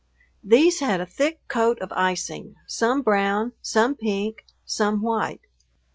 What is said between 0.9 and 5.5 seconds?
a thick coat of icing, some brown, some pink, some white.